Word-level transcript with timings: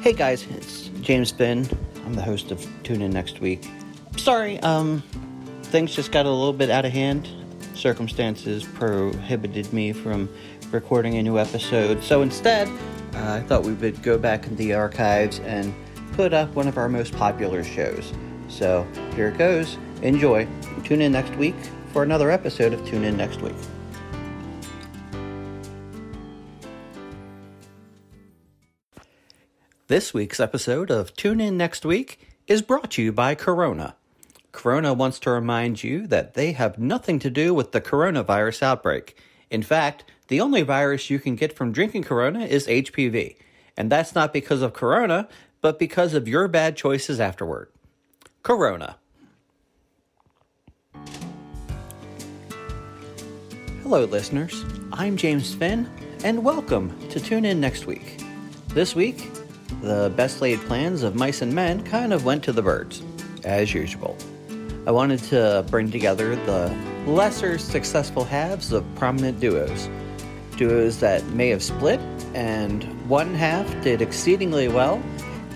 Hey 0.00 0.12
guys, 0.12 0.46
it's 0.50 0.88
James 1.00 1.32
Finn. 1.32 1.68
I'm 2.06 2.14
the 2.14 2.22
host 2.22 2.52
of 2.52 2.64
Tune 2.84 3.02
In 3.02 3.10
Next 3.10 3.40
Week. 3.40 3.68
Sorry, 4.16 4.60
um, 4.60 5.02
things 5.64 5.92
just 5.92 6.12
got 6.12 6.24
a 6.24 6.30
little 6.30 6.52
bit 6.52 6.70
out 6.70 6.84
of 6.84 6.92
hand. 6.92 7.28
Circumstances 7.74 8.62
prohibited 8.64 9.72
me 9.72 9.92
from 9.92 10.28
recording 10.70 11.16
a 11.16 11.22
new 11.22 11.36
episode, 11.36 12.02
so 12.04 12.22
instead, 12.22 12.68
uh, 13.14 13.32
I 13.32 13.40
thought 13.40 13.64
we 13.64 13.72
would 13.72 14.00
go 14.04 14.16
back 14.16 14.46
in 14.46 14.54
the 14.54 14.72
archives 14.72 15.40
and 15.40 15.74
put 16.12 16.32
up 16.32 16.54
one 16.54 16.68
of 16.68 16.78
our 16.78 16.88
most 16.88 17.12
popular 17.14 17.64
shows. 17.64 18.12
So 18.48 18.86
here 19.16 19.28
it 19.28 19.36
goes. 19.36 19.78
Enjoy. 20.02 20.46
Tune 20.84 21.02
in 21.02 21.10
next 21.10 21.34
week 21.34 21.56
for 21.92 22.04
another 22.04 22.30
episode 22.30 22.72
of 22.72 22.86
Tune 22.86 23.02
In 23.02 23.16
Next 23.16 23.42
Week. 23.42 23.56
This 29.88 30.12
week's 30.12 30.38
episode 30.38 30.90
of 30.90 31.16
Tune 31.16 31.40
In 31.40 31.56
Next 31.56 31.82
Week 31.82 32.20
is 32.46 32.60
brought 32.60 32.90
to 32.90 33.02
you 33.02 33.10
by 33.10 33.34
Corona. 33.34 33.96
Corona 34.52 34.92
wants 34.92 35.18
to 35.20 35.30
remind 35.30 35.82
you 35.82 36.06
that 36.08 36.34
they 36.34 36.52
have 36.52 36.78
nothing 36.78 37.18
to 37.20 37.30
do 37.30 37.54
with 37.54 37.72
the 37.72 37.80
coronavirus 37.80 38.62
outbreak. 38.62 39.16
In 39.48 39.62
fact, 39.62 40.04
the 40.26 40.42
only 40.42 40.60
virus 40.60 41.08
you 41.08 41.18
can 41.18 41.36
get 41.36 41.54
from 41.56 41.72
drinking 41.72 42.02
Corona 42.02 42.40
is 42.40 42.66
HPV. 42.66 43.36
And 43.78 43.90
that's 43.90 44.14
not 44.14 44.34
because 44.34 44.60
of 44.60 44.74
Corona, 44.74 45.26
but 45.62 45.78
because 45.78 46.12
of 46.12 46.28
your 46.28 46.48
bad 46.48 46.76
choices 46.76 47.18
afterward. 47.18 47.70
Corona. 48.42 48.98
Hello, 53.82 54.04
listeners. 54.04 54.66
I'm 54.92 55.16
James 55.16 55.54
Finn, 55.54 55.88
and 56.24 56.44
welcome 56.44 56.94
to 57.08 57.18
Tune 57.18 57.46
In 57.46 57.58
Next 57.58 57.86
Week. 57.86 58.22
This 58.74 58.94
week, 58.94 59.30
the 59.82 60.12
best 60.16 60.40
laid 60.40 60.60
plans 60.60 61.02
of 61.02 61.14
mice 61.14 61.42
and 61.42 61.54
men 61.54 61.84
kind 61.84 62.12
of 62.12 62.24
went 62.24 62.42
to 62.44 62.52
the 62.52 62.62
birds, 62.62 63.02
as 63.44 63.72
usual. 63.72 64.16
I 64.86 64.90
wanted 64.90 65.20
to 65.24 65.66
bring 65.70 65.90
together 65.90 66.34
the 66.34 66.74
lesser 67.06 67.58
successful 67.58 68.24
halves 68.24 68.72
of 68.72 68.84
prominent 68.94 69.40
duos. 69.40 69.88
Duos 70.56 70.98
that 71.00 71.24
may 71.26 71.48
have 71.48 71.62
split, 71.62 72.00
and 72.34 72.84
one 73.08 73.34
half 73.34 73.68
did 73.82 74.02
exceedingly 74.02 74.68
well, 74.68 75.02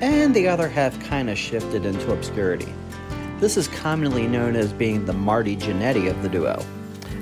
and 0.00 0.34
the 0.34 0.48
other 0.48 0.68
half 0.68 0.98
kind 1.04 1.30
of 1.30 1.38
shifted 1.38 1.86
into 1.86 2.12
obscurity. 2.12 2.72
This 3.38 3.56
is 3.56 3.68
commonly 3.68 4.26
known 4.26 4.56
as 4.56 4.72
being 4.72 5.06
the 5.06 5.12
Marty 5.12 5.56
Jannetty 5.56 6.10
of 6.10 6.22
the 6.22 6.28
duo. 6.28 6.62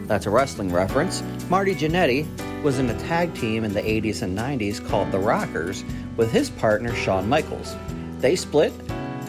That's 0.07 0.27
a 0.27 0.31
wrestling 0.31 0.73
reference. 0.73 1.23
Marty 1.49 1.75
Jannetty 1.75 2.27
was 2.63 2.79
in 2.79 2.91
a 2.91 2.99
tag 3.01 3.35
team 3.35 3.65
in 3.65 3.73
the 3.73 3.83
80s 3.83 4.23
and 4.23 4.37
90s 4.37 4.85
called 4.85 5.13
the 5.13 5.19
Rockers 5.19 5.85
with 6.17 6.31
his 6.33 6.51
partner 6.51 6.95
Shawn 6.95 7.29
Michaels. 7.29 7.77
They 8.19 8.37
split, 8.37 8.73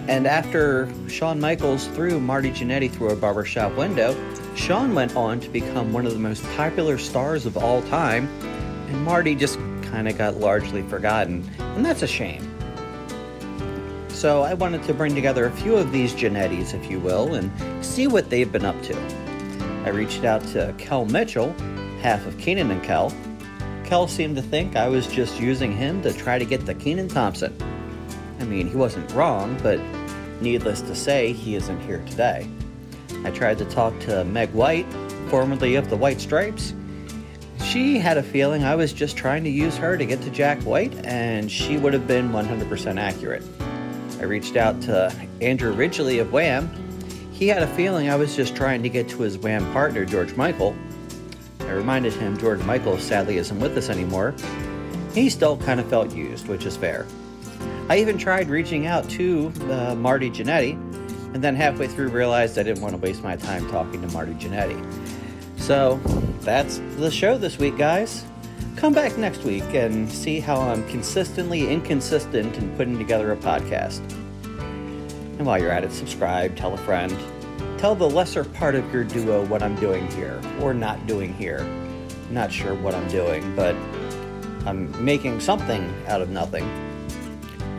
and 0.08 0.26
after 0.26 0.92
Shawn 1.08 1.40
Michaels 1.40 1.88
threw 1.88 2.20
Marty 2.20 2.52
Jannetty 2.52 2.92
through 2.92 3.10
a 3.10 3.16
barbershop 3.16 3.76
window, 3.78 4.16
Shawn 4.56 4.96
went 4.96 5.16
on 5.16 5.40
to 5.42 5.50
become 5.50 5.94
one 5.94 6.06
of 6.06 6.14
the 6.14 6.20
most 6.20 6.44
popular 6.56 6.98
stars 6.98 7.46
of 7.46 7.58
all 7.58 7.82
time, 7.84 8.28
and 8.88 9.04
Marty 9.04 9.36
just 9.36 9.60
kind 9.84 10.08
of 10.08 10.18
got 10.18 10.38
largely 10.38 10.82
forgotten, 10.84 11.48
and 11.60 11.86
that's 11.86 12.02
a 12.02 12.08
shame. 12.08 12.46
So 14.10 14.42
I 14.42 14.54
wanted 14.56 14.84
to 14.84 14.94
bring 14.94 15.16
together 15.16 15.46
a 15.46 15.52
few 15.52 15.76
of 15.76 15.92
these 15.92 16.14
Jannetties, 16.14 16.74
if 16.74 16.90
you 16.90 17.00
will, 17.00 17.36
and 17.36 17.52
see 17.86 18.08
what 18.08 18.30
they've 18.30 18.52
been 18.52 18.66
up 18.66 18.82
to. 18.84 18.98
I 19.86 19.90
reached 19.90 20.26
out 20.26 20.46
to 20.48 20.74
Kel 20.78 21.06
Mitchell, 21.06 21.56
half 22.02 22.26
of 22.26 22.38
Kenan 22.38 22.72
and 22.72 22.84
Kel. 22.84 23.14
Kel 23.84 24.08
seemed 24.08 24.36
to 24.36 24.42
think 24.42 24.76
I 24.76 24.88
was 24.88 25.08
just 25.08 25.40
using 25.40 25.72
him 25.76 26.02
to 26.04 26.14
try 26.14 26.38
to 26.38 26.46
get 26.46 26.66
the 26.66 26.76
Kenan 26.76 27.08
Thompson. 27.08 27.56
I 28.40 28.44
mean, 28.44 28.68
he 28.68 28.76
wasn't 28.76 29.12
wrong, 29.12 29.58
but 29.64 29.80
needless 30.42 30.82
to 30.82 30.96
say, 30.96 31.34
he 31.34 31.56
isn't 31.56 31.80
here 31.82 32.04
today. 32.08 32.48
I 33.26 33.32
tried 33.32 33.58
to 33.58 33.66
talk 33.66 34.00
to 34.02 34.24
Meg 34.24 34.52
White, 34.52 34.86
formerly 35.30 35.76
of 35.76 35.90
the 35.90 35.98
White 35.98 36.22
Stripes. 36.22 36.74
She 37.64 37.98
had 37.98 38.18
a 38.18 38.24
feeling 38.24 38.64
I 38.64 38.76
was 38.76 38.94
just 38.94 39.18
trying 39.18 39.44
to 39.44 39.50
use 39.50 39.76
her 39.78 39.98
to 39.98 40.06
get 40.06 40.22
to 40.22 40.30
Jack 40.30 40.62
White, 40.64 40.94
and 41.06 41.52
she 41.52 41.78
would 41.78 41.94
have 41.94 42.08
been 42.08 42.30
100% 42.30 43.00
accurate. 43.00 43.44
I 44.20 44.24
reached 44.24 44.56
out 44.56 44.82
to 44.84 45.14
Andrew 45.42 45.74
Ridgeley 45.74 46.20
of 46.20 46.32
Wham. 46.32 46.70
He 47.32 47.48
had 47.48 47.62
a 47.62 47.68
feeling 47.76 48.10
I 48.10 48.16
was 48.16 48.36
just 48.36 48.56
trying 48.56 48.84
to 48.84 48.90
get 48.90 49.10
to 49.10 49.22
his 49.22 49.38
Wham 49.38 49.72
partner, 49.74 50.06
George 50.06 50.36
Michael. 50.36 50.76
I 51.60 51.72
reminded 51.72 52.14
him 52.14 52.38
George 52.38 52.62
Michael 52.64 52.98
sadly 52.98 53.38
isn't 53.38 53.60
with 53.60 53.78
us 53.78 53.90
anymore. 53.90 54.34
He 55.14 55.30
still 55.30 55.58
kind 55.58 55.80
of 55.80 55.90
felt 55.90 56.14
used, 56.16 56.48
which 56.48 56.66
is 56.66 56.78
fair. 56.78 57.06
I 57.90 57.98
even 57.98 58.18
tried 58.18 58.50
reaching 58.50 58.86
out 58.86 59.10
to 59.12 59.52
uh, 59.70 59.96
Marty 59.96 60.30
Jannetty, 60.30 60.74
and 61.34 61.44
then 61.44 61.56
halfway 61.56 61.88
through 61.88 62.10
realized 62.10 62.58
I 62.58 62.64
didn't 62.64 62.82
want 62.82 62.94
to 62.96 63.02
waste 63.02 63.24
my 63.24 63.36
time 63.36 63.70
talking 63.70 64.02
to 64.02 64.08
Marty 64.14 64.34
Jannetty. 64.34 64.80
So 65.58 66.00
that's 66.42 66.80
the 66.98 67.12
show 67.12 67.38
this 67.38 67.58
week, 67.58 67.78
guys. 67.78 68.26
Come 68.76 68.94
back 68.94 69.18
next 69.18 69.44
week 69.44 69.64
and 69.74 70.10
see 70.10 70.40
how 70.40 70.60
I'm 70.62 70.88
consistently 70.88 71.68
inconsistent 71.70 72.58
in 72.58 72.76
putting 72.78 72.98
together 72.98 73.32
a 73.32 73.38
podcast. 73.38 74.00
And 75.38 75.46
while 75.46 75.60
you're 75.60 75.72
at 75.72 75.84
it, 75.84 75.92
subscribe, 75.92 76.56
tell 76.56 76.74
a 76.74 76.78
friend, 76.78 77.16
tell 77.80 77.96
the 77.96 78.10
lesser 78.10 78.44
part 78.44 78.76
of 78.76 78.94
your 78.94 79.06
duo 79.06 79.46
what 79.46 79.64
I'm 79.64 79.76
doing 79.78 80.06
here 80.12 80.42
or 80.62 80.74
not 80.74 81.08
doing 81.08 81.34
here. 81.34 81.64
Not 82.30 82.52
sure 82.52 82.76
what 82.76 82.94
I'm 82.94 83.08
doing, 83.08 83.56
but 83.56 83.74
I'm 84.66 85.04
making 85.04 85.40
something 85.40 85.90
out 86.08 86.20
of 86.20 86.30
nothing. 86.30 86.66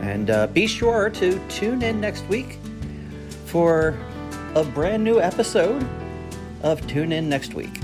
And 0.01 0.31
uh, 0.31 0.47
be 0.47 0.65
sure 0.65 1.11
to 1.11 1.47
tune 1.49 1.83
in 1.83 2.01
next 2.01 2.27
week 2.29 2.57
for 3.45 3.95
a 4.55 4.63
brand 4.63 5.03
new 5.03 5.21
episode 5.21 5.87
of 6.63 6.85
Tune 6.87 7.11
In 7.11 7.29
Next 7.29 7.53
Week. 7.53 7.79